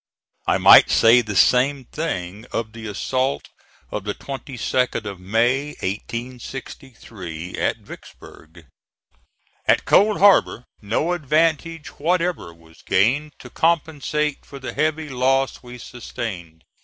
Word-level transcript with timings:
I 0.47 0.57
might 0.57 0.89
say 0.89 1.21
the 1.21 1.35
same 1.35 1.85
thing 1.85 2.47
of 2.51 2.73
the 2.73 2.87
assault 2.87 3.49
of 3.91 4.03
the 4.03 4.15
22d 4.15 5.05
of 5.05 5.19
May, 5.19 5.75
1863, 5.83 7.53
at 7.53 7.77
Vicksburg. 7.77 8.65
At 9.67 9.85
Cold 9.85 10.17
Harbor 10.17 10.65
no 10.81 11.13
advantage 11.13 11.89
whatever 11.99 12.51
was 12.51 12.81
gained 12.81 13.33
to 13.41 13.51
compensate 13.51 14.43
for 14.43 14.57
the 14.57 14.73
heavy 14.73 15.07
loss 15.09 15.61
we 15.61 15.77
sustained. 15.77 16.63